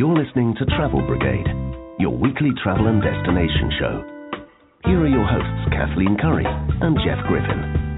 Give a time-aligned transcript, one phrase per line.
[0.00, 1.44] You're listening to Travel Brigade,
[1.98, 4.40] your weekly travel and destination show.
[4.86, 7.89] Here are your hosts, Kathleen Curry and Jeff Griffin.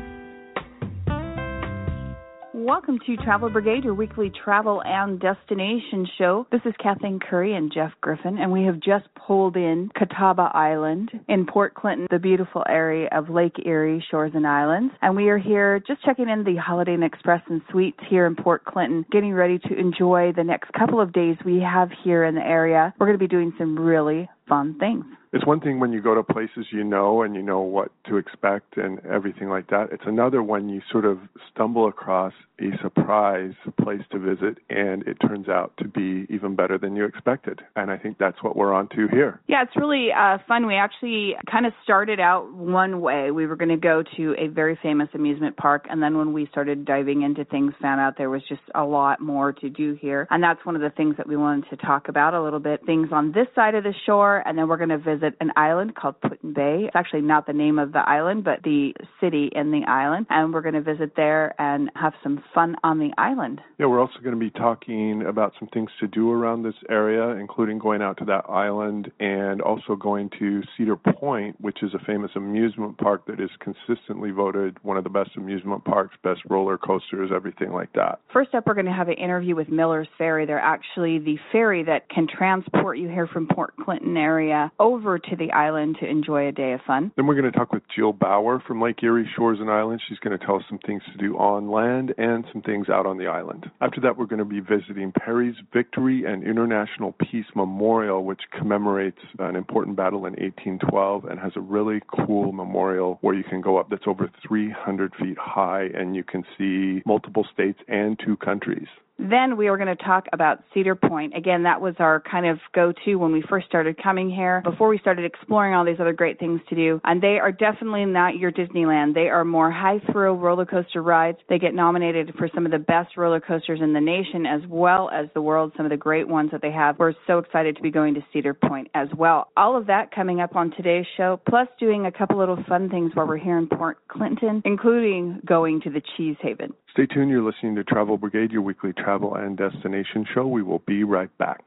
[2.72, 6.46] Welcome to Travel Brigade, your weekly travel and destination show.
[6.50, 11.11] This is Kathleen Curry and Jeff Griffin, and we have just pulled in Catawba Island
[11.29, 14.95] in Port Clinton, the beautiful area of Lake Erie Shores and Islands.
[15.02, 18.37] And we are here just checking in the Holiday Inn Express and Suites here in
[18.37, 22.34] Port Clinton, getting ready to enjoy the next couple of days we have here in
[22.34, 22.95] the area.
[22.98, 26.14] We're going to be doing some really fun things it's one thing when you go
[26.14, 29.89] to places you know and you know what to expect and everything like that.
[29.91, 31.19] It's another when you sort of
[31.50, 36.79] stumble across a surprise place to visit and it turns out to be even better
[36.79, 37.61] than you expected.
[37.77, 39.41] And I think that's what we're on to here.
[39.48, 40.67] Yeah, it's really uh, fun.
[40.67, 43.30] We actually kind of started out one way.
[43.30, 45.87] We were going to go to a very famous amusement park.
[45.91, 49.20] And then when we started diving into things, found out there was just a lot
[49.20, 50.27] more to do here.
[50.31, 52.84] And that's one of the things that we wanted to talk about a little bit
[52.87, 54.42] things on this side of the shore.
[54.47, 56.84] And then we're going to visit an island called Put-in-Bay.
[56.86, 60.27] It's actually not the name of the island, but the city in the island.
[60.31, 63.61] And we're going to visit there and have some fun on the island.
[63.78, 67.31] Yeah, we're also going to be talking about some things to do around this area,
[67.41, 72.05] including going out to that island and also going to Cedar Point, which is a
[72.05, 76.78] famous amusement park that is consistently voted one of the best amusement parks, best roller
[76.78, 78.20] coasters, everything like that.
[78.33, 80.47] First up, we're going to have an interview with Miller's Ferry.
[80.47, 85.19] They're actually the ferry that can transport you here from Port Clinton area over over
[85.19, 87.12] to the island to enjoy a day of fun.
[87.17, 90.03] Then we're going to talk with Jill Bauer from Lake Erie Shores and Islands.
[90.08, 93.07] She's going to tell us some things to do on land and some things out
[93.07, 93.71] on the island.
[93.81, 99.21] After that, we're going to be visiting Perry's Victory and International Peace Memorial, which commemorates
[99.39, 103.77] an important battle in 1812 and has a really cool memorial where you can go
[103.79, 108.89] up that's over 300 feet high and you can see multiple states and two countries.
[109.18, 111.36] Then we were going to talk about Cedar Point.
[111.36, 114.88] Again, that was our kind of go to when we first started coming here, before
[114.88, 117.00] we started exploring all these other great things to do.
[117.05, 119.14] And they are definitely not your Disneyland.
[119.14, 121.39] They are more high thrill roller coaster rides.
[121.48, 125.11] They get nominated for some of the best roller coasters in the nation as well
[125.11, 126.98] as the world, some of the great ones that they have.
[126.98, 129.49] We're so excited to be going to Cedar Point as well.
[129.56, 133.12] All of that coming up on today's show, plus doing a couple little fun things
[133.14, 136.72] while we're here in Port Clinton, including going to the Cheese Haven.
[136.93, 137.31] Stay tuned.
[137.31, 140.47] You're listening to Travel Brigade, your weekly travel and destination show.
[140.47, 141.64] We will be right back.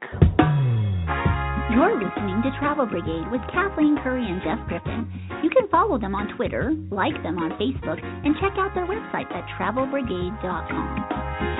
[1.68, 5.10] You're listening to Travel Brigade with Kathleen Curry and Jeff Griffin.
[5.42, 9.26] You can follow them on Twitter, like them on Facebook, and check out their website
[9.32, 11.55] at travelbrigade.com.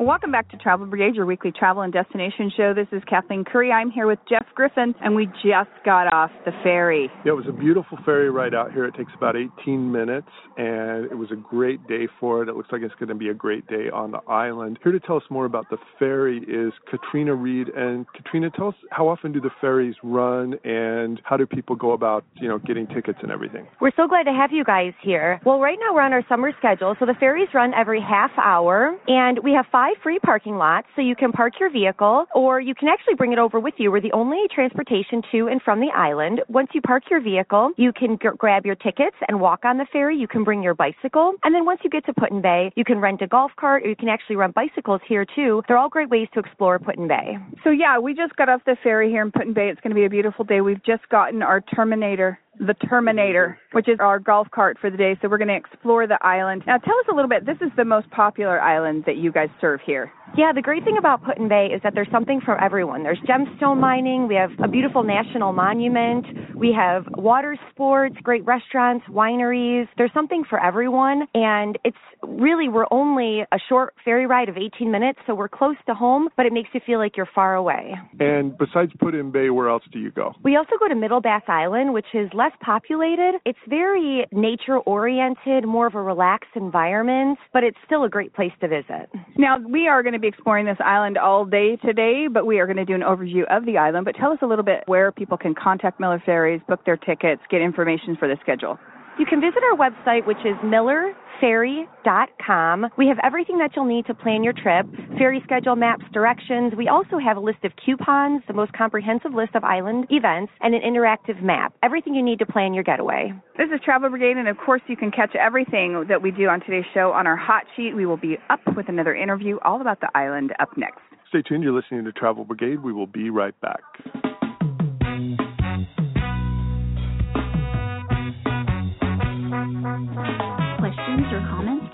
[0.00, 2.72] Welcome back to Travel Brigade, your weekly travel and destination show.
[2.72, 3.72] This is Kathleen Curry.
[3.72, 7.10] I'm here with Jeff Griffin, and we just got off the ferry.
[7.24, 8.84] Yeah, it was a beautiful ferry ride out here.
[8.84, 12.48] It takes about 18 minutes, and it was a great day for it.
[12.48, 14.78] It looks like it's going to be a great day on the island.
[14.84, 17.66] Here to tell us more about the ferry is Katrina Reed.
[17.68, 21.90] And Katrina, tell us how often do the ferries run, and how do people go
[21.90, 23.66] about, you know, getting tickets and everything?
[23.80, 25.40] We're so glad to have you guys here.
[25.44, 28.96] Well, right now we're on our summer schedule, so the ferries run every half hour,
[29.08, 32.60] and we have five five free parking lots, so you can park your vehicle or
[32.60, 33.90] you can actually bring it over with you.
[33.90, 36.40] We're the only transportation to and from the island.
[36.48, 39.86] Once you park your vehicle, you can g- grab your tickets and walk on the
[39.92, 40.16] ferry.
[40.16, 41.34] You can bring your bicycle.
[41.44, 43.96] And then once you get to Put-in-Bay, you can rent a golf cart or you
[43.96, 45.62] can actually rent bicycles here too.
[45.68, 47.38] They're all great ways to explore Put-in-Bay.
[47.64, 49.68] So yeah, we just got off the ferry here in Put-in-Bay.
[49.68, 50.60] It's going to be a beautiful day.
[50.60, 55.16] We've just gotten our Terminator the Terminator, which is our golf cart for the day.
[55.20, 56.64] So we're going to explore the island.
[56.66, 57.46] Now, tell us a little bit.
[57.46, 60.12] This is the most popular island that you guys serve here.
[60.36, 63.02] Yeah, the great thing about Put-in-Bay is that there's something for everyone.
[63.02, 69.04] There's gemstone mining, we have a beautiful national monument, we have water sports, great restaurants,
[69.08, 69.88] wineries.
[69.96, 74.90] There's something for everyone, and it's really we're only a short ferry ride of 18
[74.90, 77.94] minutes, so we're close to home, but it makes you feel like you're far away.
[78.20, 80.34] And besides Put-in-Bay, where else do you go?
[80.44, 83.34] We also go to Middle Bass Island, which is less populated.
[83.44, 88.52] It's very nature oriented, more of a relaxed environment, but it's still a great place
[88.60, 89.10] to visit.
[89.36, 92.58] Now, we are going to to be exploring this island all day today, but we
[92.58, 94.04] are going to do an overview of the island.
[94.04, 97.42] But tell us a little bit where people can contact Miller Ferries, book their tickets,
[97.50, 98.78] get information for the schedule.
[99.18, 102.86] You can visit our website, which is millerferry.com.
[102.96, 104.86] We have everything that you'll need to plan your trip
[105.18, 106.74] ferry schedule, maps, directions.
[106.76, 110.72] We also have a list of coupons, the most comprehensive list of island events, and
[110.72, 111.74] an interactive map.
[111.82, 113.32] Everything you need to plan your getaway.
[113.56, 116.60] This is Travel Brigade, and of course, you can catch everything that we do on
[116.60, 117.96] today's show on our hot sheet.
[117.96, 121.00] We will be up with another interview all about the island up next.
[121.30, 121.64] Stay tuned.
[121.64, 122.84] You're listening to Travel Brigade.
[122.84, 123.80] We will be right back.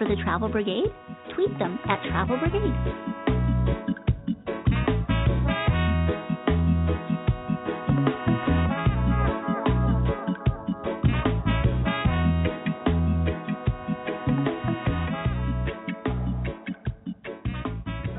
[0.04, 0.92] for the Travel Brigade?
[1.34, 2.74] Tweet them at Travel Brigade.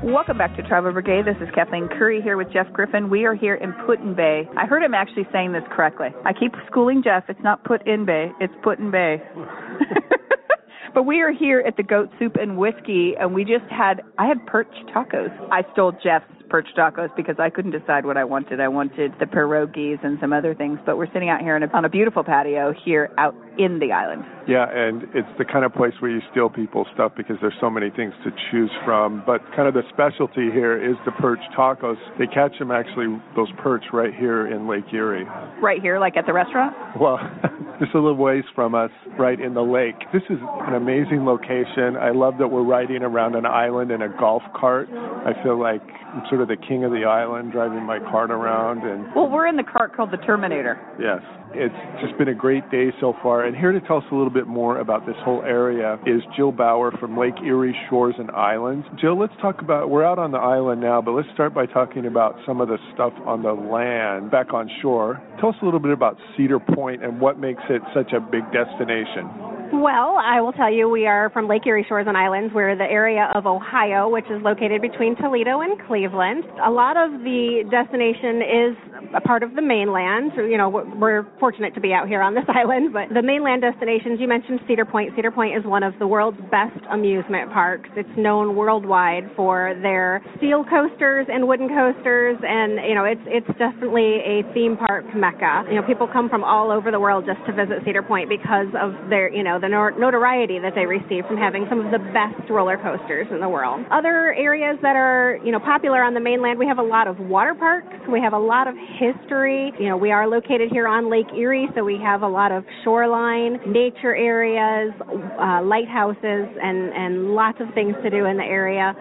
[0.02, 1.24] Welcome back to Travel Brigade.
[1.26, 3.10] This is Kathleen Curry here with Jeff Griffin.
[3.10, 4.48] We are here in Put in Bay.
[4.56, 6.08] I heard him actually saying this correctly.
[6.24, 7.24] I keep schooling Jeff.
[7.28, 8.30] It's not Put in Bay.
[8.40, 9.22] It's Put in Bay.
[10.94, 14.26] but we are here at the Goat Soup and Whiskey, and we just had, I
[14.26, 15.32] had perch tacos.
[15.50, 18.60] I stole Jeff's perch tacos because I couldn't decide what I wanted.
[18.60, 21.84] I wanted the pierogies and some other things, but we're sitting out here a, on
[21.84, 24.24] a beautiful patio here out in the island.
[24.46, 27.70] Yeah, and it's the kind of place where you steal people's stuff because there's so
[27.70, 29.22] many things to choose from.
[29.26, 31.96] But kind of the specialty here is the perch tacos.
[32.18, 35.26] They catch them actually, those perch right here in Lake Erie.
[35.60, 36.76] Right here, like at the restaurant?
[37.00, 37.18] Well,
[37.80, 39.96] just a little ways from us, right in the lake.
[40.12, 41.96] This is an amazing location.
[41.96, 44.88] I love that we're riding around an island in a golf cart.
[44.92, 48.82] I feel like I'm sort of the king of the island, driving my cart around.
[48.82, 50.78] And well, we're in the cart called the Terminator.
[50.98, 51.20] Yes,
[51.52, 53.44] it's just been a great day so far.
[53.44, 56.52] And here to tell us a little bit more about this whole area is Jill
[56.52, 58.86] Bauer from Lake Erie Shores and Islands.
[59.00, 62.06] Jill, let's talk about, we're out on the island now, but let's start by talking
[62.06, 65.22] about some of the stuff on the land back on shore.
[65.40, 68.44] Tell us a little bit about Cedar Point and what makes it such a big
[68.52, 69.28] destination.
[69.72, 72.54] Well, I will tell you, we are from Lake Erie Shores and Islands.
[72.54, 76.44] We're the area of Ohio, which is located between Toledo and Cleveland.
[76.64, 80.32] A lot of the destination is a part of the mainland.
[80.36, 84.20] You know, we're fortunate to be out here on this island, but the mainland destinations,
[84.20, 85.12] you mentioned Cedar Point.
[85.16, 87.88] Cedar Point is one of the world's best amusement parks.
[87.96, 93.58] It's known worldwide for their steel coasters and wooden coasters, and, you know, it's, it's
[93.58, 95.64] definitely a theme park mecca.
[95.68, 98.68] You know, people come from all over the world just to visit Cedar Point because
[98.78, 102.48] of their, you know, the notoriety that they receive from having some of the best
[102.50, 103.84] roller coasters in the world.
[103.90, 107.18] Other areas that are, you know, popular on the mainland, we have a lot of
[107.18, 107.94] water parks.
[108.10, 109.72] We have a lot of history.
[109.78, 112.64] You know, we are located here on Lake Erie, so we have a lot of
[112.84, 118.94] shoreline, nature areas, uh, lighthouses, and, and lots of things to do in the area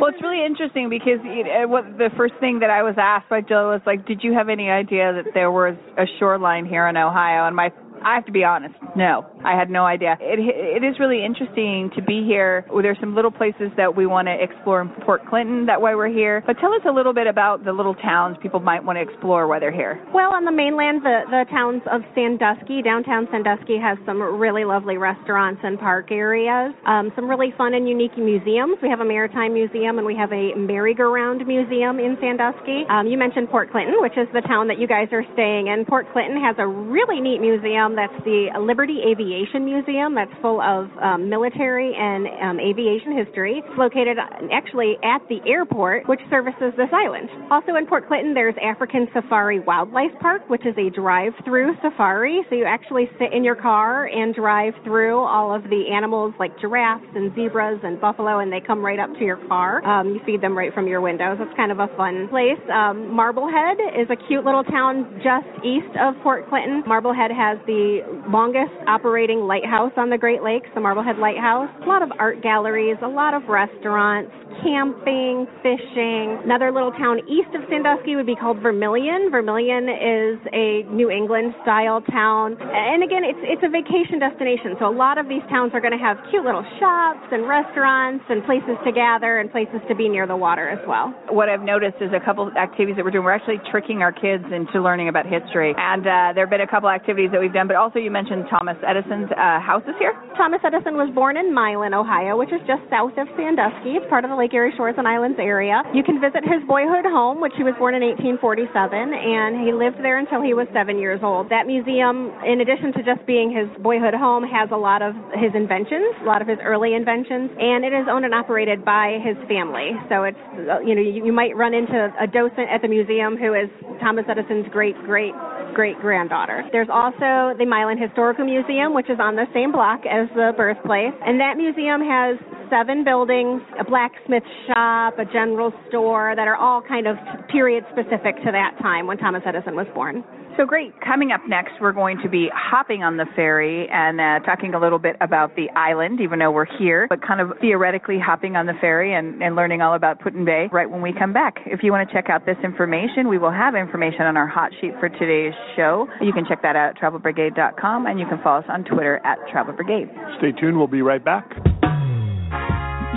[0.00, 3.28] well, it's really interesting because you know, what the first thing that I was asked
[3.28, 6.86] by Jill was like, "Did you have any idea that there was a shoreline here
[6.88, 7.70] in Ohio?" And my
[8.04, 8.74] I have to be honest.
[8.96, 10.16] No, I had no idea.
[10.20, 12.66] It it is really interesting to be here.
[12.82, 15.66] There's some little places that we want to explore in Port Clinton.
[15.66, 16.42] That why we're here.
[16.46, 19.46] But tell us a little bit about the little towns people might want to explore
[19.46, 20.02] while they're here.
[20.14, 24.96] Well, on the mainland, the the towns of Sandusky, downtown Sandusky, has some really lovely
[24.96, 26.74] restaurants and park areas.
[26.86, 28.78] Um, some really fun and unique museums.
[28.82, 32.84] We have a maritime museum and we have a merry-go-round museum in Sandusky.
[32.90, 35.84] Um, you mentioned Port Clinton, which is the town that you guys are staying in.
[35.84, 37.96] Port Clinton has a really neat museum museum.
[37.96, 40.14] That's the Liberty Aviation Museum.
[40.14, 43.62] That's full of um, military and um, aviation history.
[43.64, 44.18] It's located
[44.52, 47.28] actually at the airport, which services this island.
[47.50, 52.42] Also in Port Clinton, there's African Safari Wildlife Park, which is a drive-through safari.
[52.48, 56.58] So you actually sit in your car and drive through all of the animals like
[56.60, 59.84] giraffes and zebras and buffalo, and they come right up to your car.
[59.84, 61.38] Um, you feed them right from your windows.
[61.40, 62.60] It's kind of a fun place.
[62.72, 66.82] Um, Marblehead is a cute little town just east of Port Clinton.
[66.86, 71.70] Marblehead has the the longest operating lighthouse on the Great Lakes, the Marblehead Lighthouse.
[71.84, 76.42] A lot of art galleries, a lot of restaurants, camping, fishing.
[76.42, 79.30] Another little town east of Sandusky would be called Vermilion.
[79.30, 82.58] Vermilion is a New England style town.
[82.58, 84.74] And again, it's it's a vacation destination.
[84.82, 88.24] So a lot of these towns are going to have cute little shops and restaurants
[88.26, 91.14] and places to gather and places to be near the water as well.
[91.30, 93.24] What I've noticed is a couple activities that we're doing.
[93.24, 95.74] We're actually tricking our kids into learning about history.
[95.78, 98.48] And uh, there have been a couple activities that we've done, but also you mentioned
[98.48, 100.16] Thomas Edison's uh, house is here.
[100.40, 104.00] Thomas Edison was born in Milan, Ohio, which is just south of Sandusky.
[104.00, 105.84] It's part of the Lake Erie Shores and Islands area.
[105.92, 108.02] You can visit his boyhood home, which he was born in
[108.40, 108.72] 1847,
[109.12, 111.52] and he lived there until he was seven years old.
[111.52, 115.52] That museum, in addition to just being his boyhood home, has a lot of his
[115.52, 119.36] inventions, a lot of his early inventions, and it is owned and operated by his
[119.44, 119.92] family.
[120.08, 120.40] So it's,
[120.88, 123.68] you know, you, you might run into a docent at the museum who is
[124.00, 125.34] Thomas Edison's great great
[125.74, 126.68] great granddaughter.
[126.72, 131.14] There's also the Milan Historical Museum, which is on the same block as the birthplace,
[131.24, 132.38] and that museum has
[132.70, 137.16] seven buildings, a blacksmith shop, a general store that are all kind of
[137.48, 140.24] period specific to that time when Thomas Edison was born.
[140.58, 140.92] So great.
[141.00, 144.80] Coming up next, we're going to be hopping on the ferry and uh, talking a
[144.80, 148.66] little bit about the island, even though we're here, but kind of theoretically hopping on
[148.66, 151.58] the ferry and, and learning all about Put-in-Bay right when we come back.
[151.64, 154.72] If you want to check out this information, we will have information on our hot
[154.80, 156.08] sheet for today's show.
[156.20, 159.38] You can check that out at travelbrigade.com and you can follow us on Twitter at
[159.52, 160.10] Travel Brigade.
[160.38, 160.76] Stay tuned.
[160.76, 161.48] We'll be right back.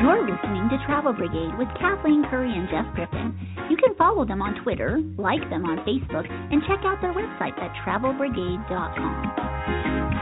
[0.02, 3.38] You're listening to Travel Brigade with Kathleen Curry and Jeff Griffin.
[3.70, 7.56] You can follow them on Twitter, like them on Facebook, and check out their website
[7.62, 10.21] at travelbrigade.com.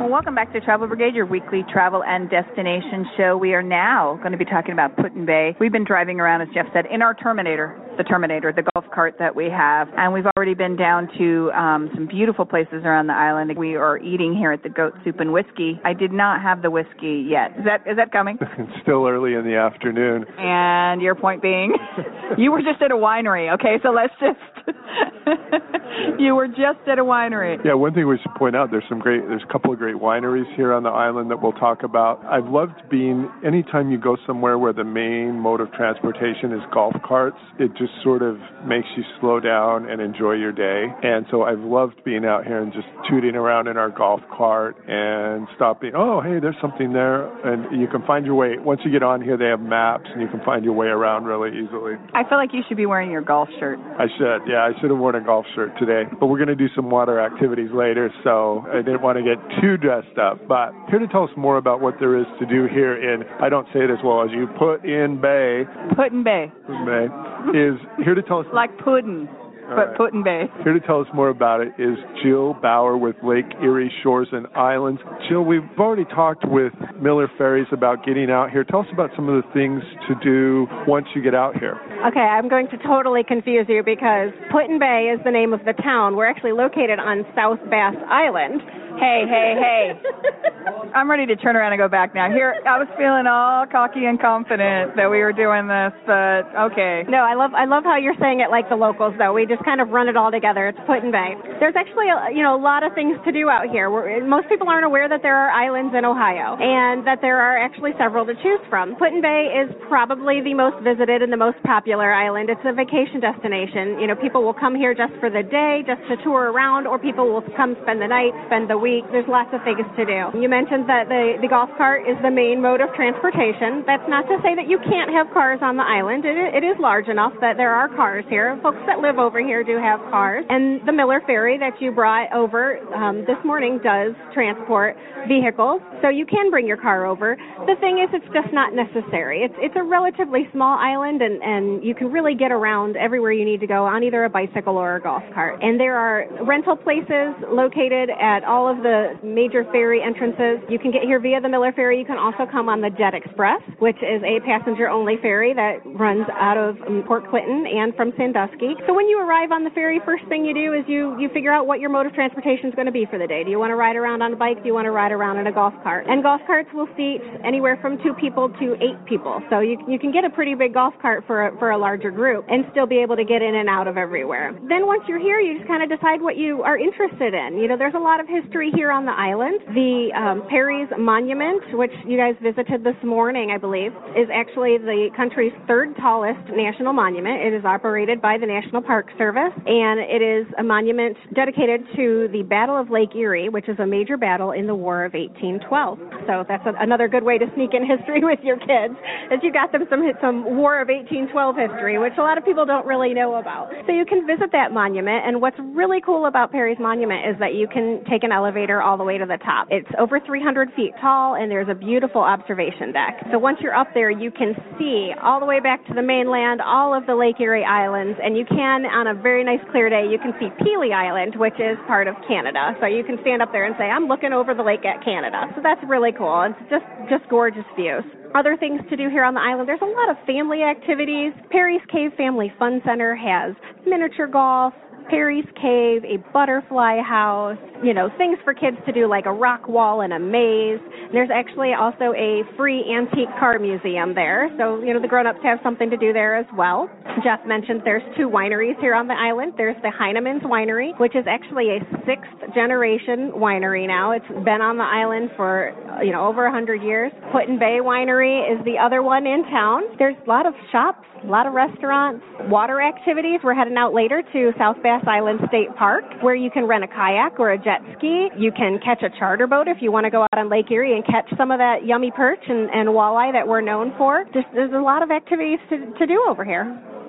[0.00, 3.36] Well, welcome back to Travel Brigade, your weekly travel and destination show.
[3.36, 5.56] We are now going to be talking about Put-in-Bay.
[5.60, 9.16] We've been driving around, as Jeff said, in our Terminator, the Terminator, the golf cart
[9.18, 13.12] that we have, and we've already been down to um, some beautiful places around the
[13.12, 13.54] island.
[13.58, 15.78] We are eating here at the Goat Soup and Whiskey.
[15.84, 17.52] I did not have the whiskey yet.
[17.58, 18.38] Is that is that coming?
[18.58, 20.24] it's still early in the afternoon.
[20.38, 21.76] And your point being,
[22.38, 23.76] you were just at a winery, okay?
[23.82, 24.78] So let's just.
[26.18, 27.62] you were just at a winery.
[27.64, 29.96] Yeah, one thing we should point out: there's some great, there's a couple of great
[29.96, 32.24] wineries here on the island that we'll talk about.
[32.24, 36.94] I've loved being anytime you go somewhere where the main mode of transportation is golf
[37.04, 37.38] carts.
[37.58, 38.36] It just sort of
[38.66, 40.86] makes you slow down and enjoy your day.
[41.02, 44.76] And so I've loved being out here and just tooting around in our golf cart
[44.88, 45.92] and stopping.
[45.94, 48.58] Oh, hey, there's something there, and you can find your way.
[48.58, 51.24] Once you get on here, they have maps, and you can find your way around
[51.24, 51.94] really easily.
[52.14, 53.78] I feel like you should be wearing your golf shirt.
[53.98, 54.48] I should.
[54.48, 56.04] Yeah, I should have worn a golf shirt today.
[56.18, 59.38] But we're going to do some water activities later, so I didn't want to get
[59.60, 60.46] too dressed up.
[60.48, 63.48] But here to tell us more about what there is to do here in, I
[63.48, 65.64] don't say it as well as you, Put in Bay.
[65.96, 66.52] Put in Bay.
[66.66, 68.46] Put in Bay is here to tell us.
[68.52, 69.28] Like pudding
[69.76, 69.96] but right.
[69.96, 70.44] Put in Bay.
[70.64, 74.46] Here to tell us more about it is Jill Bauer with Lake Erie Shores and
[74.54, 75.00] Islands.
[75.28, 78.64] Jill, we've already talked with Miller Ferries about getting out here.
[78.64, 81.80] Tell us about some of the things to do once you get out here.
[82.06, 85.60] Okay, I'm going to totally confuse you because Put in Bay is the name of
[85.64, 86.16] the town.
[86.16, 88.60] We're actually located on South Bass Island.
[89.00, 89.84] Hey, hey, hey.
[90.94, 92.28] I'm ready to turn around and go back now.
[92.28, 97.08] Here, I was feeling all cocky and confident that we were doing this, but okay.
[97.08, 99.32] No, I love I love how you're saying it like the locals though.
[99.32, 100.68] We just kind of run it all together.
[100.68, 101.32] It's Put in Bay.
[101.64, 103.88] There's actually a, you know a lot of things to do out here.
[103.88, 107.56] We're, most people aren't aware that there are islands in Ohio and that there are
[107.56, 109.00] actually several to choose from.
[109.00, 112.52] Put in Bay is probably the most visited and the most popular island.
[112.52, 113.96] It's a vacation destination.
[113.96, 117.00] You know, people will come here just for the day, just to tour around, or
[117.00, 119.04] people will come spend the night, spend the week week.
[119.14, 120.34] There's lots of things to do.
[120.34, 123.86] You mentioned that the, the golf cart is the main mode of transportation.
[123.86, 126.26] That's not to say that you can't have cars on the island.
[126.26, 128.58] It, it is large enough that there are cars here.
[128.62, 130.42] Folks that live over here do have cars.
[130.50, 134.96] And the Miller Ferry that you brought over um, this morning does transport
[135.28, 137.36] vehicles, so you can bring your car over.
[137.66, 139.44] The thing is, it's just not necessary.
[139.44, 143.44] It's, it's a relatively small island, and, and you can really get around everywhere you
[143.44, 145.60] need to go on either a bicycle or a golf cart.
[145.62, 150.62] And there are rental places located at all of the major ferry entrances.
[150.68, 151.98] You can get here via the Miller Ferry.
[151.98, 155.82] You can also come on the Jet Express, which is a passenger only ferry that
[155.98, 158.74] runs out of um, Port Clinton and from Sandusky.
[158.86, 161.52] So when you arrive on the ferry, first thing you do is you, you figure
[161.52, 163.42] out what your mode of transportation is going to be for the day.
[163.44, 164.62] Do you want to ride around on a bike?
[164.62, 166.06] Do you want to ride around in a golf cart?
[166.08, 169.40] And golf carts will seat anywhere from two people to eight people.
[169.50, 172.10] So you, you can get a pretty big golf cart for a, for a larger
[172.10, 174.52] group and still be able to get in and out of everywhere.
[174.68, 177.56] Then once you're here, you just kind of decide what you are interested in.
[177.56, 179.56] You know, there's a lot of history here on the island.
[179.72, 185.08] The um, Perry's Monument, which you guys visited this morning, I believe, is actually the
[185.16, 187.40] country's third tallest national monument.
[187.40, 192.28] It is operated by the National Park Service, and it is a monument dedicated to
[192.28, 196.28] the Battle of Lake Erie, which is a major battle in the War of 1812.
[196.28, 198.92] So that's a, another good way to sneak in history with your kids,
[199.32, 202.66] is you got them some some War of 1812 history, which a lot of people
[202.66, 203.72] don't really know about.
[203.88, 207.56] So you can visit that monument, and what's really cool about Perry's Monument is that
[207.56, 209.68] you can take an elevator elevator all the way to the top.
[209.70, 213.22] It's over 300 feet tall and there's a beautiful observation deck.
[213.30, 216.60] So once you're up there, you can see all the way back to the mainland,
[216.60, 220.02] all of the Lake Erie Islands, and you can, on a very nice clear day,
[220.10, 222.74] you can see Pelee Island, which is part of Canada.
[222.80, 225.46] So you can stand up there and say, I'm looking over the lake at Canada.
[225.54, 226.50] So that's really cool.
[226.50, 228.02] It's just, just gorgeous views
[228.34, 229.68] other things to do here on the island.
[229.68, 231.32] There's a lot of family activities.
[231.50, 234.72] Perry's Cave Family Fun Center has miniature golf,
[235.10, 239.68] Perry's Cave, a butterfly house, you know, things for kids to do like a rock
[239.68, 240.78] wall and a maze.
[241.12, 245.58] There's actually also a free antique car museum there, so, you know, the grown-ups have
[245.64, 246.88] something to do there as well.
[247.24, 249.54] Jeff mentioned there's two wineries here on the island.
[249.56, 254.12] There's the Heineman's Winery, which is actually a sixth generation winery now.
[254.12, 255.74] It's been on the island for,
[256.04, 257.10] you know, over 100 years.
[257.32, 259.82] Put in Bay Winery is the other one in town.
[259.98, 263.40] There's a lot of shops, a lot of restaurants, water activities.
[263.42, 266.84] We're heading out later to South Bass Bass Island State Park, where you can rent
[266.84, 268.28] a kayak or a jet ski.
[268.36, 270.94] You can catch a charter boat if you want to go out on Lake Erie
[270.94, 274.24] and catch some of that yummy perch and, and walleye that we're known for.
[274.34, 276.64] Just, there's a lot of activities to, to do over here.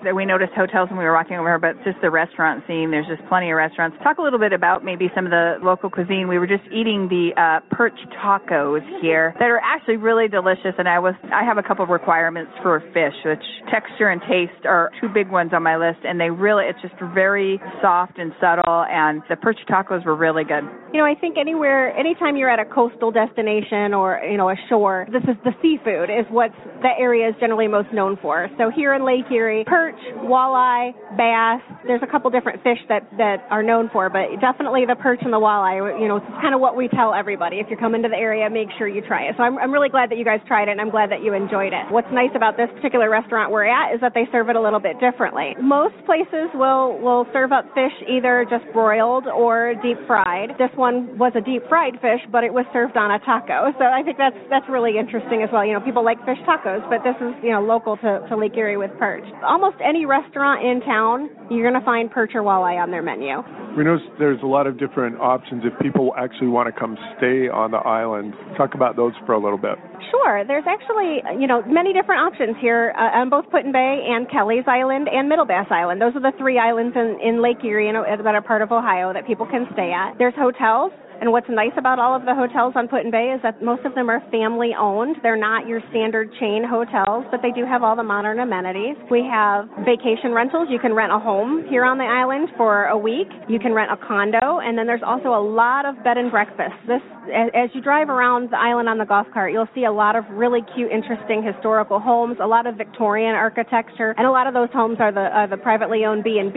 [0.09, 2.91] We noticed hotels when we were walking over but just the restaurant scene.
[2.91, 3.97] There's just plenty of restaurants.
[4.03, 6.27] Talk a little bit about maybe some of the local cuisine.
[6.27, 10.87] We were just eating the uh, perch tacos here that are actually really delicious, and
[10.87, 14.91] I was I have a couple of requirements for fish, which texture and taste are
[14.99, 18.85] two big ones on my list, and they really it's just very soft and subtle,
[18.89, 20.63] and the perch tacos were really good.
[20.93, 24.55] You know, I think anywhere, anytime you're at a coastal destination or you know a
[24.69, 28.49] shore, this is the seafood is what the area is generally most known for.
[28.57, 29.90] So here in Lake Erie, perch,
[30.23, 31.61] walleye, bass.
[31.85, 35.33] There's a couple different fish that that are known for, but definitely the perch and
[35.33, 35.99] the walleye.
[35.99, 37.57] You know, it's kind of what we tell everybody.
[37.57, 39.35] If you're coming to the area, make sure you try it.
[39.37, 41.33] So I'm I'm really glad that you guys tried it, and I'm glad that you
[41.33, 41.89] enjoyed it.
[41.91, 44.79] What's nice about this particular restaurant we're at is that they serve it a little
[44.79, 45.55] bit differently.
[45.59, 50.55] Most places will will serve up fish either just broiled or deep fried.
[50.57, 53.73] This one was a deep fried fish, but it was served on a taco.
[53.77, 55.65] So I think that's that's really interesting as well.
[55.65, 58.55] You know, people like fish tacos, but this is you know local to, to Lake
[58.55, 59.25] Erie with perch.
[59.43, 63.41] Almost any restaurant in town, you're going to find perch or walleye on their menu.
[63.77, 67.47] We know there's a lot of different options if people actually want to come stay
[67.47, 68.33] on the island.
[68.57, 69.79] Talk about those for a little bit.
[70.11, 70.43] Sure.
[70.43, 74.27] There's actually, you know, many different options here uh, on both Put in Bay and
[74.27, 76.01] Kelleys Island and Middle Bass Island.
[76.01, 79.25] Those are the three islands in, in Lake Erie that are part of Ohio that
[79.25, 80.17] people can stay at.
[80.17, 80.91] There's hotels.
[81.21, 83.85] And what's nice about all of the hotels on Put in Bay is that most
[83.85, 85.17] of them are family owned.
[85.21, 88.97] They're not your standard chain hotels, but they do have all the modern amenities.
[89.11, 90.67] We have vacation rentals.
[90.71, 93.29] You can rent a home here on the island for a week.
[93.47, 96.81] You can rent a condo, and then there's also a lot of bed and breakfasts.
[96.87, 100.15] This as you drive around the island on the golf cart, you'll see a lot
[100.15, 104.53] of really cute, interesting historical homes, a lot of Victorian architecture, and a lot of
[104.53, 106.51] those homes are the are the privately owned B and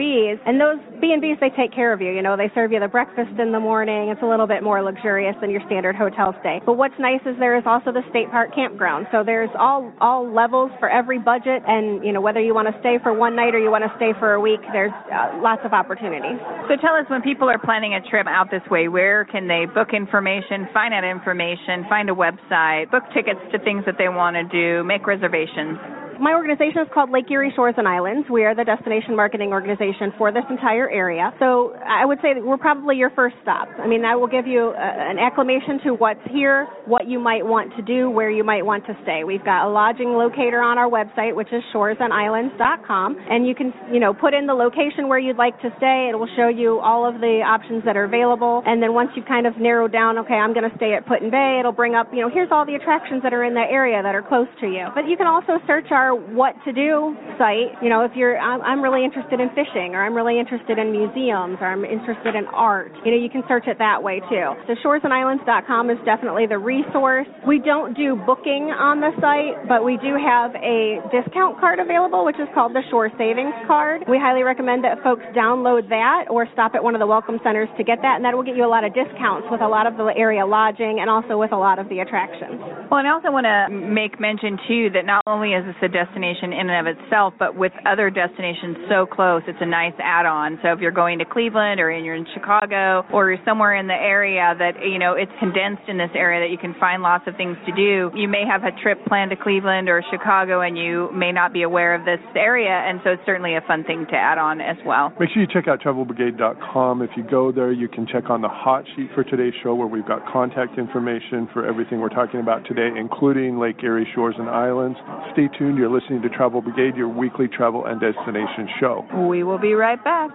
[0.59, 2.11] those B and B's they take care of you.
[2.11, 4.09] You know, they serve you the breakfast in the morning.
[4.09, 6.61] It's a little bit more luxurious than your standard hotel stay.
[6.65, 9.07] But what's nice is there is also the state park campground.
[9.11, 12.75] So there's all all levels for every budget, and you know whether you want to
[12.79, 15.61] stay for one night or you want to stay for a week, there's uh, lots
[15.65, 16.37] of opportunities.
[16.69, 19.65] So tell us when people are planning a trip out this way, where can they
[19.65, 20.67] book information?
[20.75, 24.83] find out information, find a website, book tickets to things that they want to do,
[24.83, 25.79] make reservations.
[26.19, 28.27] My organization is called Lake Erie Shores and Islands.
[28.29, 31.33] We are the destination marketing organization for this entire area.
[31.39, 33.67] So I would say we're probably your first stop.
[33.79, 37.45] I mean, that will give you a, an acclimation to what's here, what you might
[37.45, 39.23] want to do, where you might want to stay.
[39.23, 43.99] We've got a lodging locator on our website, which is shoresandislands.com, and you can, you
[43.99, 46.09] know, put in the location where you'd like to stay.
[46.11, 48.63] It will show you all of the options that are available.
[48.65, 51.21] And then once you've kind of narrowed down, okay, I'm going to stay at Put
[51.21, 53.69] in Bay, it'll bring up, you know, here's all the attractions that are in that
[53.69, 54.87] area that are close to you.
[54.93, 58.37] But you can also search our our what to do site, you know, if you're,
[58.37, 62.45] I'm, really interested in fishing or I'm really interested in museums or I'm interested in
[62.53, 64.53] art, you know, you can search it that way too.
[64.69, 67.25] So shoresandislands.com is definitely the resource.
[67.47, 72.25] We don't do booking on the site, but we do have a discount card available,
[72.25, 74.05] which is called the Shore Savings Card.
[74.05, 77.69] We highly recommend that folks download that or stop at one of the welcome centers
[77.77, 79.87] to get that, and that will get you a lot of discounts with a lot
[79.87, 82.61] of the area lodging and also with a lot of the attractions.
[82.91, 85.89] Well, and I also want to make mention too that not only is this a
[85.95, 90.59] destination in and of itself, but with other destinations so close, it's a nice add-on.
[90.61, 93.95] So if you're going to Cleveland or you're in Chicago or you're somewhere in the
[93.95, 97.37] area that you know it's condensed in this area that you can find lots of
[97.37, 98.11] things to do.
[98.13, 101.63] You may have a trip planned to Cleveland or Chicago and you may not be
[101.63, 104.77] aware of this area, and so it's certainly a fun thing to add on as
[104.85, 105.13] well.
[105.19, 107.01] Make sure you check out travelbrigade.com.
[107.01, 109.87] If you go there, you can check on the hot sheet for today's show where
[109.87, 114.49] we've got contact information for everything we're talking about today, including Lake Erie Shores and
[114.49, 114.97] Islands.
[115.33, 115.77] Stay tuned.
[115.85, 119.05] You're listening to Travel Brigade, your weekly travel and destination show.
[119.29, 120.31] We will be right back.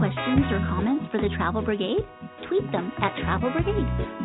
[0.00, 2.02] Questions or comments for the Travel Brigade?
[2.48, 4.23] Tweet them at Travel Brigade.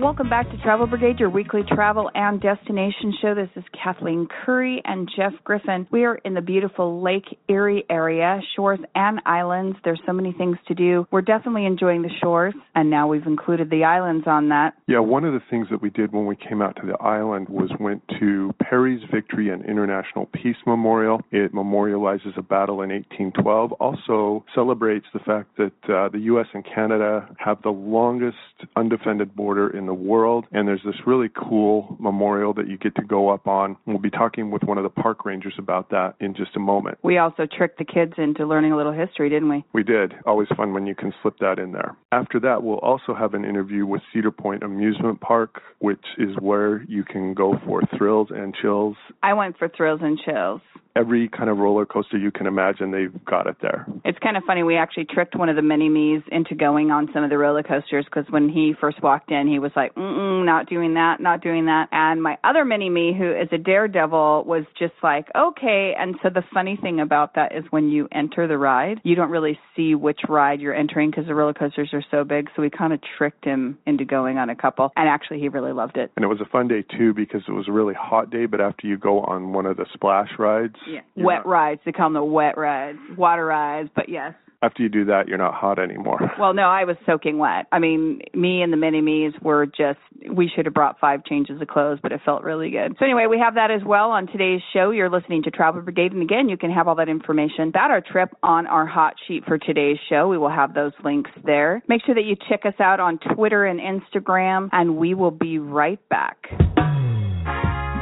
[0.00, 3.34] Welcome back to Travel Brigade, your weekly travel and destination show.
[3.34, 5.88] This is Kathleen Curry and Jeff Griffin.
[5.90, 9.76] We are in the beautiful Lake Erie area, shores and islands.
[9.82, 11.04] There's so many things to do.
[11.10, 14.74] We're definitely enjoying the shores, and now we've included the islands on that.
[14.86, 17.48] Yeah, one of the things that we did when we came out to the island
[17.48, 21.22] was went to Perry's Victory and International Peace Memorial.
[21.32, 23.72] It memorializes a battle in 1812.
[23.72, 26.46] Also celebrates the fact that uh, the U.S.
[26.54, 28.36] and Canada have the longest
[28.76, 30.46] undefended border in the world.
[30.52, 33.76] And there's this really cool memorial that you get to go up on.
[33.86, 36.98] We'll be talking with one of the park rangers about that in just a moment.
[37.02, 39.64] We also tricked the kids into learning a little history, didn't we?
[39.72, 40.14] We did.
[40.26, 41.96] Always fun when you can slip that in there.
[42.12, 46.82] After that, we'll also have an interview with Cedar Point Amusement Park, which is where
[46.84, 48.96] you can go for thrills and chills.
[49.22, 50.60] I went for thrills and chills
[50.98, 53.86] every kind of roller coaster you can imagine, they've got it there.
[54.04, 54.62] It's kind of funny.
[54.62, 57.62] We actually tricked one of the mini me's into going on some of the roller
[57.62, 61.42] coasters because when he first walked in, he was like, mm not doing that, not
[61.42, 61.88] doing that.
[61.92, 65.92] And my other mini me, who is a daredevil, was just like, okay.
[65.98, 69.30] And so the funny thing about that is when you enter the ride, you don't
[69.30, 72.48] really see which ride you're entering because the roller coasters are so big.
[72.56, 74.90] So we kind of tricked him into going on a couple.
[74.96, 76.10] And actually, he really loved it.
[76.16, 78.46] And it was a fun day too because it was a really hot day.
[78.46, 81.00] But after you go on one of the splash rides, yeah.
[81.16, 81.46] Wet not...
[81.46, 81.80] rides.
[81.84, 83.90] They call them the wet rides, water rides.
[83.94, 84.32] But yes.
[84.60, 86.18] After you do that, you're not hot anymore.
[86.38, 87.66] Well, no, I was soaking wet.
[87.72, 89.98] I mean, me and the mini me's were just,
[90.30, 92.94] we should have brought five changes of clothes, but it felt really good.
[92.98, 94.90] So, anyway, we have that as well on today's show.
[94.90, 96.12] You're listening to Travel Brigade.
[96.12, 99.44] And again, you can have all that information about our trip on our hot sheet
[99.46, 100.28] for today's show.
[100.28, 101.82] We will have those links there.
[101.88, 105.58] Make sure that you check us out on Twitter and Instagram, and we will be
[105.58, 106.36] right back.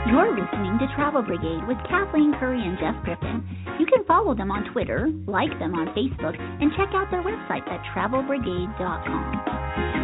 [0.06, 3.42] You're listening to Travel Brigade with Kathleen Curry and Jeff Griffin.
[3.80, 7.66] You can follow them on Twitter, like them on Facebook, and check out their website
[7.66, 9.95] at travelbrigade.com.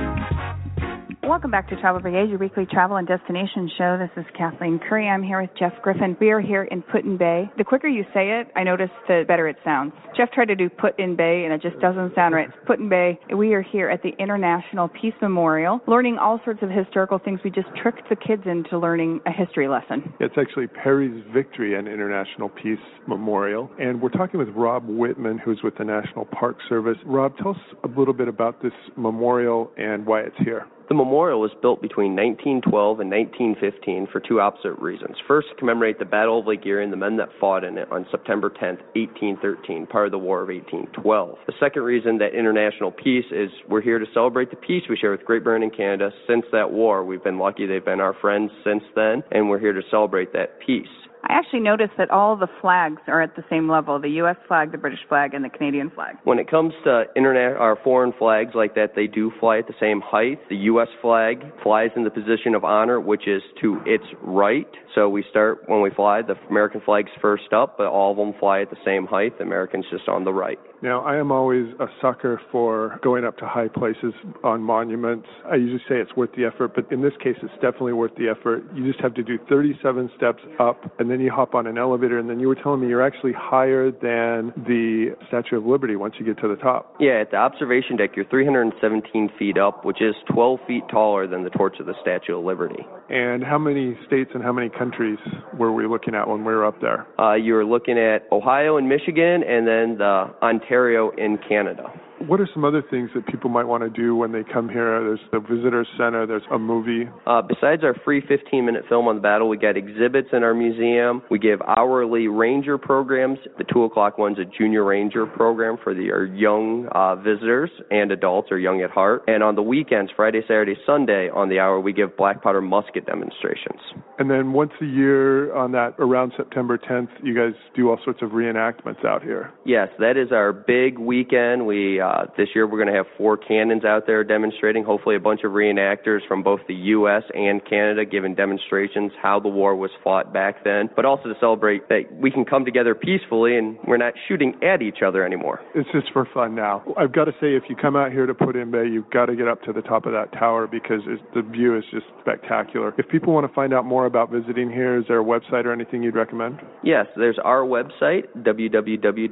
[1.25, 3.97] Welcome back to Travel Brigade, your weekly travel and destination show.
[3.97, 5.09] This is Kathleen Curry.
[5.09, 6.17] I'm here with Jeff Griffin.
[6.21, 7.53] We are here in Put-in-Bay.
[7.57, 9.93] The quicker you say it, I notice the better it sounds.
[10.17, 12.49] Jeff tried to do Put-in-Bay, and it just doesn't sound right.
[12.49, 13.21] It's Put-in-Bay.
[13.37, 17.39] We are here at the International Peace Memorial, learning all sorts of historical things.
[17.45, 20.13] We just tricked the kids into learning a history lesson.
[20.19, 25.61] It's actually Perry's Victory and International Peace Memorial, and we're talking with Rob Whitman, who's
[25.63, 26.99] with the National Park Service.
[27.07, 30.67] Rob, tell us a little bit about this memorial and why it's here.
[30.93, 35.17] The memorial was built between 1912 and 1915 for two opposite reasons.
[35.27, 37.91] First, to commemorate the Battle of Lake Erie and the men that fought in it
[37.91, 41.39] on September 10, 1813, part of the War of 1812.
[41.47, 45.13] The second reason that international peace is we're here to celebrate the peace we share
[45.13, 47.03] with Great Britain and Canada since that war.
[47.03, 50.61] We've been lucky they've been our friends since then, and we're here to celebrate that
[50.61, 50.85] peace.
[51.33, 54.37] I actually noticed that all the flags are at the same level the U.S.
[54.47, 56.17] flag, the British flag, and the Canadian flag.
[56.25, 59.75] When it comes to internet or foreign flags like that, they do fly at the
[59.81, 60.47] same height.
[60.51, 60.89] The U.S.
[61.01, 64.69] flag flies in the position of honor, which is to its right.
[64.95, 68.35] So we start when we fly, the American flag's first up, but all of them
[68.39, 69.39] fly at the same height.
[69.39, 70.59] The American's just on the right.
[70.83, 75.29] Now, I am always a sucker for going up to high places on monuments.
[75.49, 78.29] I usually say it's worth the effort, but in this case, it's definitely worth the
[78.29, 78.65] effort.
[78.75, 82.19] You just have to do 37 steps up, and then you hop on an elevator,
[82.19, 86.15] and then you were telling me you're actually higher than the Statue of Liberty once
[86.19, 86.97] you get to the top.
[86.99, 91.45] Yeah, at the observation deck, you're 317 feet up, which is 12 feet taller than
[91.45, 92.85] the torch of the Statue of Liberty.
[93.09, 95.19] And how many states and how many countries
[95.57, 97.07] were we looking at when we were up there?
[97.21, 101.93] Uh, you were looking at Ohio and Michigan, and then the Ontario Ontario in Canada.
[102.27, 105.03] What are some other things that people might want to do when they come here?
[105.03, 107.11] There's the visitor center, there's a movie.
[107.27, 110.55] Uh, besides our free 15 minute film on the battle, we got exhibits in our
[110.55, 111.23] museum.
[111.31, 113.39] We give hourly ranger programs.
[113.59, 118.13] The 2 o'clock one's a junior ranger program for the our young uh, visitors and
[118.13, 119.25] adults or young at heart.
[119.27, 123.05] And on the weekends, Friday, Saturday, Sunday, on the hour, we give black powder musket
[123.05, 123.81] demonstrations.
[124.21, 128.23] And then once a year on that, around September 10th, you guys do all sorts
[128.23, 129.51] of reenactments out here.
[129.65, 131.67] Yes, that is our big weekend.
[131.67, 135.17] We uh, uh, this year we're going to have four cannons out there demonstrating, hopefully
[135.17, 137.23] a bunch of reenactors from both the U.S.
[137.33, 141.89] and Canada giving demonstrations how the war was fought back then, but also to celebrate
[141.89, 145.61] that we can come together peacefully and we're not shooting at each other anymore.
[145.75, 146.83] It's just for fun now.
[146.99, 149.49] I've got to say, if you come out here to Put-in-Bay, you've got to get
[149.49, 151.01] up to the top of that tower because
[151.35, 152.95] the view is just spectacular.
[152.99, 155.73] If people want to find out more about visiting here, is there a website or
[155.73, 156.61] anything you'd recommend?
[156.85, 159.25] Yes, there's our website, www.nps.gov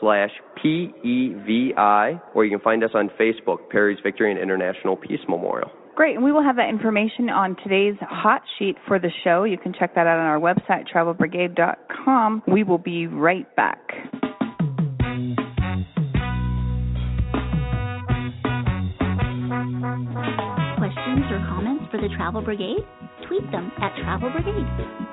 [0.00, 0.30] slash
[1.02, 5.70] P-E-V-I, or you can find us on Facebook, Perry's Victory and International Peace Memorial.
[5.94, 9.42] Great, and we will have that information on today's hot sheet for the show.
[9.44, 12.44] You can check that out on our website, travelbrigade.com.
[12.46, 13.80] We will be right back.
[20.78, 22.86] Questions or comments for the Travel Brigade?
[23.26, 25.07] Tweet them at Travel Brigade.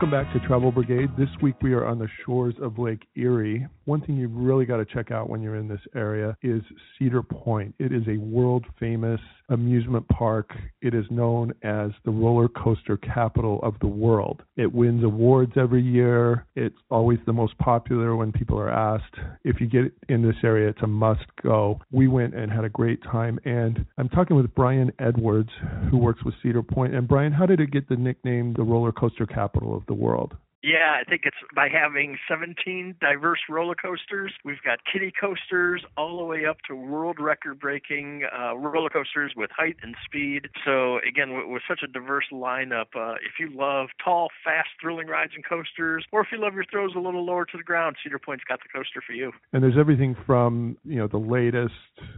[0.00, 1.10] Welcome back to Travel Brigade.
[1.18, 3.66] This week we are on the shores of Lake Erie.
[3.84, 6.62] One thing you've really got to check out when you're in this area is
[6.98, 7.74] Cedar Point.
[7.78, 10.52] It is a world famous amusement park.
[10.80, 14.42] It is known as the roller coaster capital of the world.
[14.56, 16.46] It wins awards every year.
[16.54, 19.16] It's always the most popular when people are asked.
[19.44, 21.80] If you get in this area, it's a must go.
[21.90, 23.38] We went and had a great time.
[23.44, 25.50] And I'm talking with Brian Edwards,
[25.90, 26.94] who works with Cedar Point.
[26.94, 30.36] And Brian, how did it get the nickname the roller coaster capital of the world?
[30.62, 34.32] Yeah, I think it's by having 17 diverse roller coasters.
[34.44, 39.32] We've got kiddie coasters all the way up to world record breaking uh, roller coasters
[39.36, 40.48] with height and speed.
[40.66, 45.06] So, again, with, with such a diverse lineup, uh, if you love tall, fast, thrilling
[45.06, 47.96] rides and coasters, or if you love your throws a little lower to the ground,
[48.02, 49.32] Cedar Point's got the coaster for you.
[49.54, 51.74] And there's everything from, you know, the latest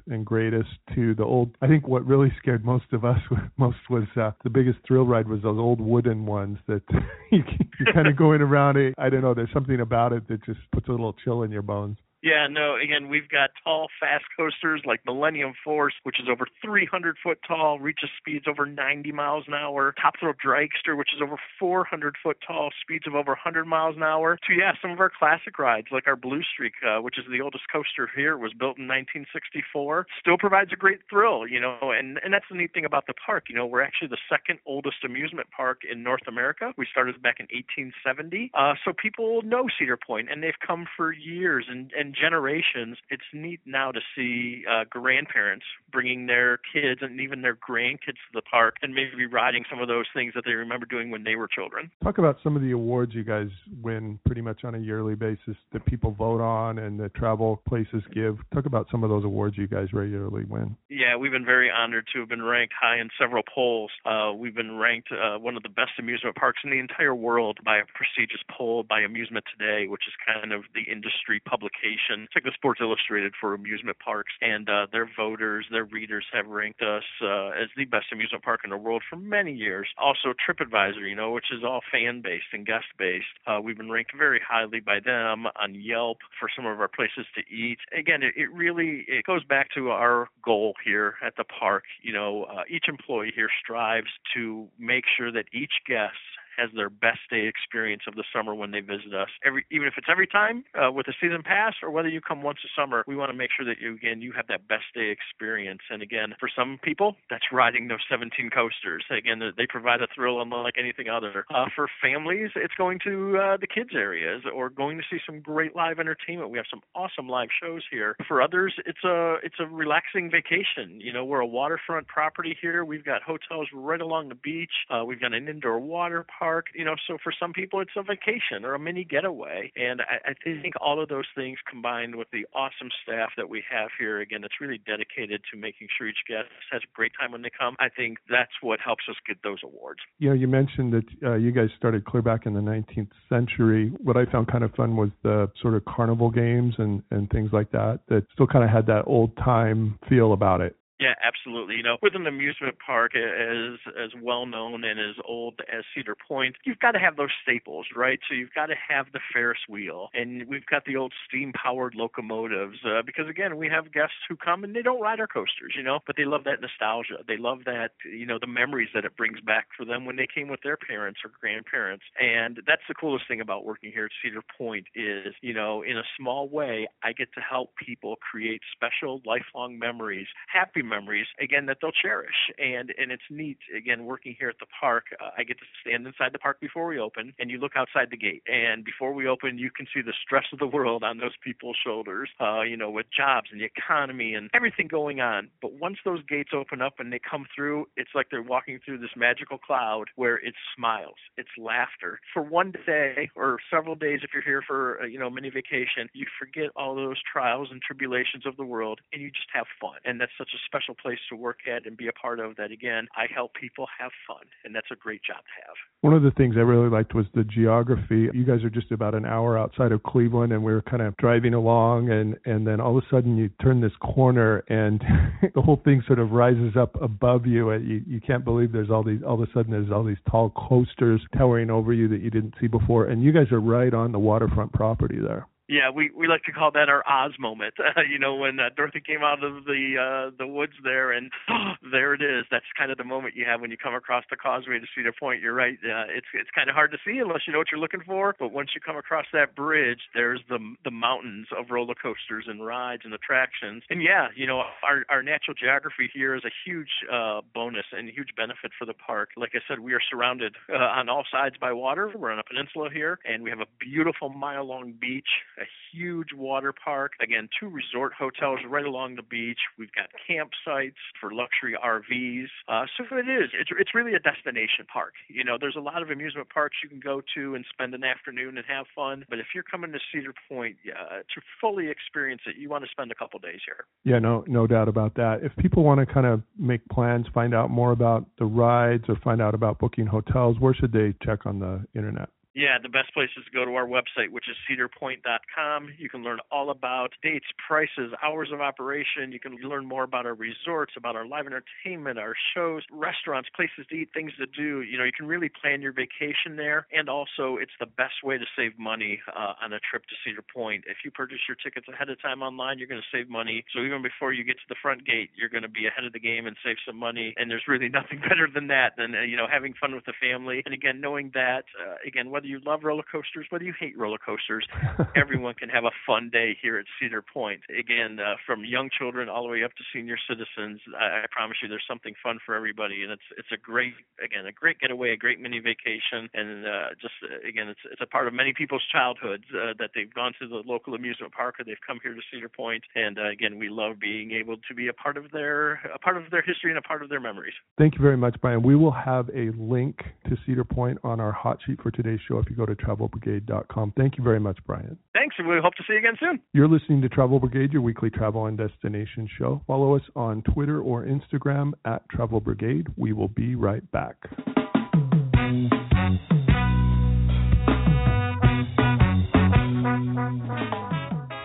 [0.08, 1.56] and greatest to the old.
[1.62, 3.18] I think what really scared most of us
[3.56, 6.82] most was uh, the biggest thrill ride was those old wooden ones that
[7.30, 7.44] you,
[7.78, 8.94] you kind of go going around it.
[8.96, 9.34] I don't know.
[9.34, 11.98] There's something about it that just puts a little chill in your bones.
[12.22, 17.16] Yeah, no, again, we've got tall, fast coasters like Millennium Force, which is over 300
[17.20, 19.92] foot tall, reaches speeds over 90 miles an hour.
[20.00, 24.04] Top Thrill Dragster, which is over 400 foot tall, speeds of over 100 miles an
[24.04, 24.38] hour.
[24.46, 27.40] To, yeah, some of our classic rides, like our Blue Streak, uh, which is the
[27.40, 30.06] oldest coaster here, was built in 1964.
[30.20, 33.14] Still provides a great thrill, you know, and, and that's the neat thing about the
[33.14, 33.46] park.
[33.48, 36.72] You know, we're actually the second oldest amusement park in North America.
[36.78, 38.52] We started back in 1870.
[38.54, 43.22] Uh, so people know Cedar Point, and they've come for years and, and generations, it's
[43.32, 48.42] neat now to see uh, grandparents bringing their kids and even their grandkids to the
[48.42, 51.48] park and maybe riding some of those things that they remember doing when they were
[51.48, 51.90] children.
[52.02, 53.48] Talk about some of the awards you guys
[53.82, 58.02] win pretty much on a yearly basis that people vote on and that travel places
[58.12, 58.38] give.
[58.52, 60.76] Talk about some of those awards you guys regularly win.
[60.88, 63.90] Yeah, we've been very honored to have been ranked high in several polls.
[64.04, 67.58] Uh, we've been ranked uh, one of the best amusement parks in the entire world
[67.64, 72.34] by a prestigious poll by Amusement Today, which is kind of the industry publication it's
[72.34, 76.82] like the Sports Illustrated for amusement parks, and uh, their voters, their readers have ranked
[76.82, 79.88] us uh, as the best amusement park in the world for many years.
[79.98, 83.26] Also, TripAdvisor, you know, which is all fan based and guest based.
[83.46, 87.26] Uh, we've been ranked very highly by them on Yelp for some of our places
[87.34, 87.78] to eat.
[87.96, 91.84] Again, it, it really it goes back to our goal here at the park.
[92.02, 96.12] You know, uh, each employee here strives to make sure that each guest
[96.56, 99.28] has their best day experience of the summer when they visit us.
[99.44, 102.42] Every even if it's every time uh, with a season pass or whether you come
[102.42, 104.84] once a summer, we want to make sure that you again you have that best
[104.94, 105.82] day experience.
[105.90, 109.04] And again, for some people, that's riding those 17 coasters.
[109.10, 111.44] Again, they provide a thrill unlike anything other.
[111.52, 115.40] Uh, for families, it's going to uh, the kids areas or going to see some
[115.40, 116.50] great live entertainment.
[116.50, 118.16] We have some awesome live shows here.
[118.28, 121.00] For others, it's a it's a relaxing vacation.
[121.00, 122.84] You know, we're a waterfront property here.
[122.84, 124.72] We've got hotels right along the beach.
[124.90, 126.66] Uh, we've got an indoor water park park.
[126.74, 129.72] You know, so for some people, it's a vacation or a mini getaway.
[129.76, 133.62] And I, I think all of those things combined with the awesome staff that we
[133.70, 137.30] have here, again, that's really dedicated to making sure each guest has a great time
[137.32, 137.76] when they come.
[137.78, 140.00] I think that's what helps us get those awards.
[140.18, 143.92] You know, you mentioned that uh, you guys started clear back in the 19th century.
[144.02, 147.50] What I found kind of fun was the sort of carnival games and, and things
[147.52, 150.76] like that that still kind of had that old time feel about it.
[151.02, 151.76] Yeah, absolutely.
[151.76, 156.14] You know, with an amusement park as as well known and as old as Cedar
[156.28, 158.20] Point, you've got to have those staples, right?
[158.28, 161.94] So you've got to have the Ferris wheel, and we've got the old steam powered
[161.96, 162.78] locomotives.
[162.86, 165.82] Uh, because again, we have guests who come and they don't ride our coasters, you
[165.82, 167.24] know, but they love that nostalgia.
[167.26, 170.28] They love that, you know, the memories that it brings back for them when they
[170.32, 172.04] came with their parents or grandparents.
[172.20, 175.96] And that's the coolest thing about working here at Cedar Point is, you know, in
[175.98, 181.66] a small way, I get to help people create special lifelong memories, happy memories again
[181.66, 182.38] that they'll cherish.
[182.58, 186.06] And and it's neat again working here at the park uh, i get to stand
[186.06, 188.42] inside the park before we open and you look outside the gate.
[188.46, 191.76] And before we open you can see the stress of the world on those people's
[191.84, 195.48] shoulders uh you know with jobs and the economy and everything going on.
[195.60, 198.98] But once those gates open up and they come through it's like they're walking through
[198.98, 201.20] this magical cloud where it's smiles.
[201.36, 202.20] It's laughter.
[202.34, 206.08] For one day or several days if you're here for uh, you know mini vacation
[206.12, 209.98] you forget all those trials and tribulations of the world and you just have fun.
[210.04, 212.56] And that's such a special special place to work at and be a part of
[212.56, 215.74] that again I help people have fun and that's a great job to have.
[216.00, 218.28] One of the things I really liked was the geography.
[218.32, 221.16] You guys are just about an hour outside of Cleveland and we were kind of
[221.16, 225.02] driving along and and then all of a sudden you turn this corner and
[225.54, 228.90] the whole thing sort of rises up above you and you you can't believe there's
[228.90, 232.20] all these all of a sudden there's all these tall coasters towering over you that
[232.20, 235.46] you didn't see before and you guys are right on the waterfront property there.
[235.72, 237.72] Yeah, we we like to call that our Oz moment.
[237.80, 241.30] Uh, you know, when uh, Dorothy came out of the uh, the woods there, and
[241.48, 242.44] oh, there it is.
[242.50, 245.14] That's kind of the moment you have when you come across the causeway to Cedar
[245.18, 245.40] Point.
[245.40, 245.78] You're right.
[245.82, 248.36] Uh, it's it's kind of hard to see unless you know what you're looking for.
[248.38, 252.66] But once you come across that bridge, there's the the mountains of roller coasters and
[252.66, 253.82] rides and attractions.
[253.88, 258.10] And yeah, you know, our our natural geography here is a huge uh, bonus and
[258.10, 259.30] huge benefit for the park.
[259.38, 262.12] Like I said, we are surrounded uh, on all sides by water.
[262.14, 265.28] We're on a peninsula here, and we have a beautiful mile long beach,
[265.62, 267.12] a huge water park.
[267.22, 269.58] Again, two resort hotels right along the beach.
[269.78, 272.50] We've got campsites for luxury RVs.
[272.68, 273.50] Uh, so it is.
[273.54, 275.14] It's it's really a destination park.
[275.28, 278.04] You know, there's a lot of amusement parks you can go to and spend an
[278.04, 279.24] afternoon and have fun.
[279.28, 282.90] But if you're coming to Cedar Point uh, to fully experience it, you want to
[282.90, 283.86] spend a couple days here.
[284.04, 285.40] Yeah, no, no doubt about that.
[285.42, 289.16] If people want to kind of make plans, find out more about the rides, or
[289.22, 292.28] find out about booking hotels, where should they check on the internet?
[292.54, 295.88] Yeah, the best place is to go to our website, which is cedarpoint.com.
[295.98, 299.32] You can learn all about dates, prices, hours of operation.
[299.32, 303.86] You can learn more about our resorts, about our live entertainment, our shows, restaurants, places
[303.88, 304.82] to eat, things to do.
[304.82, 306.86] You know, you can really plan your vacation there.
[306.92, 310.44] And also, it's the best way to save money uh, on a trip to Cedar
[310.44, 310.84] Point.
[310.86, 313.64] If you purchase your tickets ahead of time online, you're going to save money.
[313.74, 316.12] So even before you get to the front gate, you're going to be ahead of
[316.12, 317.32] the game and save some money.
[317.38, 320.12] And there's really nothing better than that, than, uh, you know, having fun with the
[320.20, 320.60] family.
[320.66, 324.18] And again, knowing that, uh, again, whether you love roller coasters, whether you hate roller
[324.18, 324.66] coasters,
[325.16, 327.60] everyone can have a fun day here at Cedar Point.
[327.68, 331.58] Again, uh, from young children all the way up to senior citizens, I, I promise
[331.62, 335.12] you, there's something fun for everybody, and it's it's a great again a great getaway,
[335.12, 338.52] a great mini vacation, and uh, just uh, again it's it's a part of many
[338.52, 342.14] people's childhoods uh, that they've gone to the local amusement park or they've come here
[342.14, 345.30] to Cedar Point, and uh, again we love being able to be a part of
[345.30, 347.54] their a part of their history and a part of their memories.
[347.78, 348.62] Thank you very much, Brian.
[348.62, 352.38] We will have a link to Cedar Point on our hot sheet for today's show
[352.38, 353.92] if you go to travelbrigade.com.
[353.96, 354.98] Thank you very much, Brian.
[355.12, 356.40] Thanks, and we hope to see you again soon.
[356.52, 359.62] You're listening to Travel Brigade, your weekly travel and destination show.
[359.66, 362.88] Follow us on Twitter or Instagram at Travel Brigade.
[362.96, 364.16] We will be right back.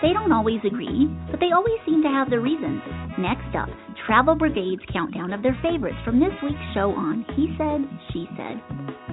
[0.02, 2.82] They don't always agree, but they always seem to have their reasons.
[3.19, 3.69] Next up,
[4.06, 7.82] Travel Brigade's countdown of their favorites from this week's show on He Said,
[8.13, 9.07] She Said.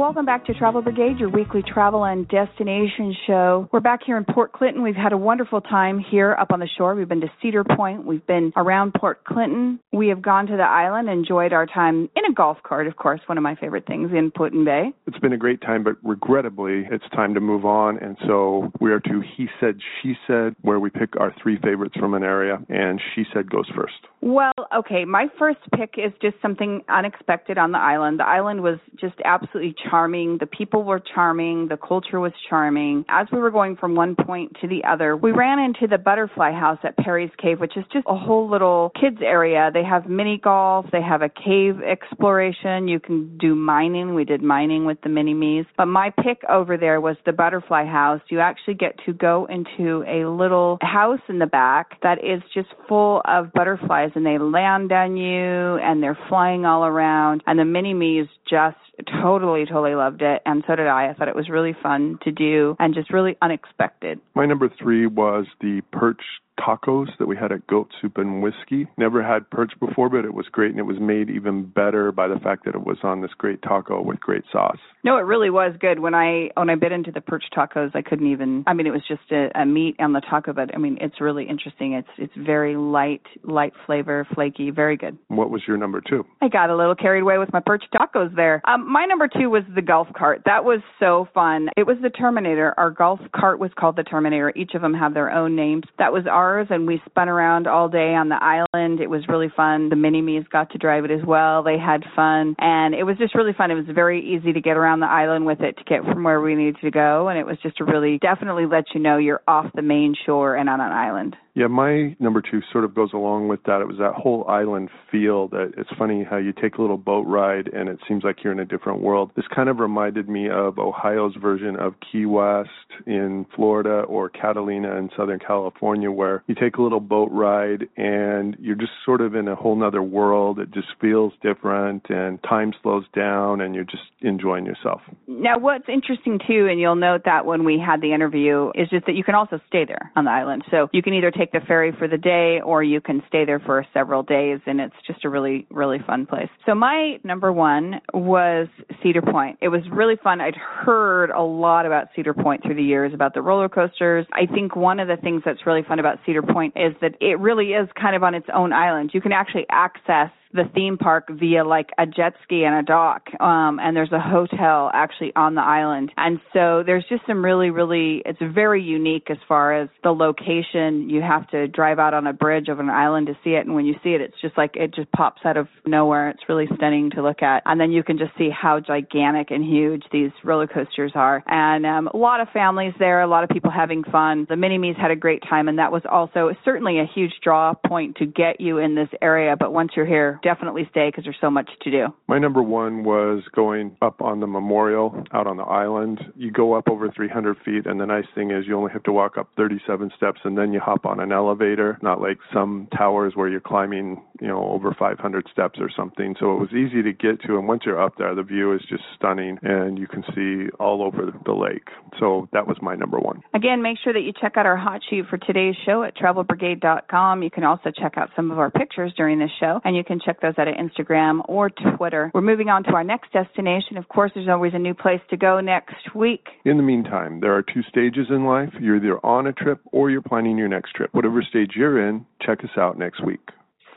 [0.00, 3.68] Welcome back to Travel Brigade, your weekly travel and destination show.
[3.70, 4.82] We're back here in Port Clinton.
[4.82, 6.94] We've had a wonderful time here up on the shore.
[6.94, 8.06] We've been to Cedar Point.
[8.06, 9.78] We've been around Port Clinton.
[9.92, 13.20] We have gone to the island, enjoyed our time in a golf cart, of course,
[13.26, 14.86] one of my favorite things in Put-in Bay.
[15.06, 17.98] It's been a great time, but regrettably, it's time to move on.
[17.98, 21.96] And so we are to He Said, She Said, where we pick our three favorites
[22.00, 23.92] from an area, and She Said goes first.
[24.22, 28.18] Well, okay, my first pick is just something unexpected on the island.
[28.18, 30.38] The island was just absolutely charming.
[30.38, 31.68] The people were charming.
[31.68, 33.04] The culture was charming.
[33.08, 36.52] As we were going from one point to the other, we ran into the butterfly
[36.52, 39.70] house at Perry's Cave, which is just a whole little kids area.
[39.72, 40.86] They have mini golf.
[40.92, 42.88] They have a cave exploration.
[42.88, 44.14] You can do mining.
[44.14, 45.66] We did mining with the mini me's.
[45.76, 48.20] But my pick over there was the butterfly house.
[48.28, 52.68] You actually get to go into a little house in the back that is just
[52.88, 57.64] full of butterflies and they land on you and they're flying all around and the
[57.64, 58.76] mini me's just
[59.22, 61.10] totally totally loved it and so did I.
[61.10, 64.20] I thought it was really fun to do and just really unexpected.
[64.34, 66.22] My number 3 was the perch
[66.66, 68.86] tacos that we had at Goat Soup and Whiskey.
[68.96, 72.28] Never had perch before, but it was great, and it was made even better by
[72.28, 74.78] the fact that it was on this great taco with great sauce.
[75.02, 75.98] No, it really was good.
[75.98, 78.64] When I when I bit into the perch tacos, I couldn't even.
[78.66, 81.20] I mean, it was just a, a meat on the taco, but I mean, it's
[81.20, 81.94] really interesting.
[81.94, 85.16] It's it's very light, light flavor, flaky, very good.
[85.28, 86.24] What was your number two?
[86.42, 88.60] I got a little carried away with my perch tacos there.
[88.66, 90.42] Um, my number two was the golf cart.
[90.44, 91.68] That was so fun.
[91.76, 92.74] It was the Terminator.
[92.76, 94.52] Our golf cart was called the Terminator.
[94.54, 95.84] Each of them have their own names.
[95.98, 99.00] That was ours, and we spun around all day on the island.
[99.00, 99.88] It was really fun.
[99.88, 101.62] The mini me's got to drive it as well.
[101.62, 103.70] They had fun, and it was just really fun.
[103.70, 106.40] It was very easy to get around the island with it to get from where
[106.40, 109.42] we needed to go, and it was just a really definitely let you know you're
[109.46, 111.36] off the main shore and on an island.
[111.60, 113.82] Yeah, my number two sort of goes along with that.
[113.82, 117.26] It was that whole island feel that it's funny how you take a little boat
[117.26, 119.30] ride and it seems like you're in a different world.
[119.36, 122.70] This kind of reminded me of Ohio's version of Key West
[123.06, 128.56] in Florida or Catalina in Southern California, where you take a little boat ride and
[128.58, 130.60] you're just sort of in a whole nother world.
[130.60, 135.02] It just feels different and time slows down and you're just enjoying yourself.
[135.26, 139.04] Now, what's interesting too, and you'll note that when we had the interview, is just
[139.04, 140.64] that you can also stay there on the island.
[140.70, 143.44] So you can either take take the ferry for the day or you can stay
[143.44, 146.48] there for several days and it's just a really really fun place.
[146.66, 148.68] So my number 1 was
[149.02, 149.58] Cedar Point.
[149.60, 150.40] It was really fun.
[150.40, 154.26] I'd heard a lot about Cedar Point through the years about the roller coasters.
[154.32, 157.38] I think one of the things that's really fun about Cedar Point is that it
[157.38, 159.10] really is kind of on its own island.
[159.12, 163.28] You can actually access the theme park via like a jet ski and a dock
[163.40, 166.10] um and there's a hotel actually on the island.
[166.16, 171.08] And so there's just some really really it's very unique as far as the location.
[171.08, 173.74] You have to drive out on a bridge of an island to see it and
[173.74, 176.30] when you see it it's just like it just pops out of nowhere.
[176.30, 177.62] It's really stunning to look at.
[177.66, 181.44] And then you can just see how gigantic and huge these roller coasters are.
[181.46, 184.46] And um a lot of families there a lot of people having fun.
[184.48, 187.74] The mini me's had a great time and that was also certainly a huge draw
[187.86, 189.54] point to get you in this area.
[189.56, 192.06] But once you're here definitely stay because there's so much to do.
[192.28, 196.20] My number one was going up on the memorial out on the island.
[196.36, 199.12] You go up over 300 feet, and the nice thing is you only have to
[199.12, 203.34] walk up 37 steps, and then you hop on an elevator, not like some towers
[203.34, 206.34] where you're climbing, you know, over 500 steps or something.
[206.40, 208.80] So it was easy to get to, and once you're up there, the view is
[208.88, 211.88] just stunning, and you can see all over the lake.
[212.18, 213.42] So that was my number one.
[213.54, 217.42] Again, make sure that you check out our hot sheet for today's show at travelbrigade.com.
[217.42, 220.20] You can also check out some of our pictures during this show, and you can
[220.24, 222.30] check those out at Instagram or Twitter.
[222.34, 223.96] We're moving on to our next destination.
[223.96, 226.46] Of course, there's always a new place to go next week.
[226.64, 228.70] In the meantime, there are two stages in life.
[228.80, 231.10] You're either on a trip or you're planning your next trip.
[231.12, 233.40] Whatever stage you're in, check us out next week.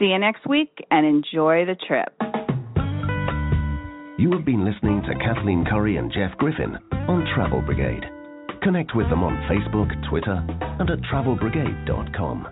[0.03, 2.09] See you next week and enjoy the trip.
[4.19, 6.75] You have been listening to Kathleen Curry and Jeff Griffin
[7.07, 8.03] on Travel Brigade.
[8.63, 10.45] Connect with them on Facebook, Twitter,
[10.77, 12.47] and at travelbrigade.com.